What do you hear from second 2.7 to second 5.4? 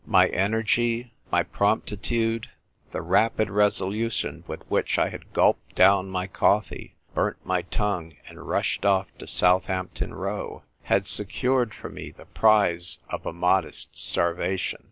the rapid resolution with which I had